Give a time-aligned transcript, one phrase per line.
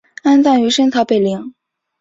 [0.23, 1.53] 安葬于深草北陵。